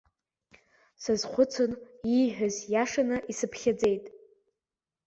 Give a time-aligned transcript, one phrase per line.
[1.03, 1.71] Сазхәыцын,
[2.17, 4.05] ииҳәаз иашаны исыԥхьаӡеит.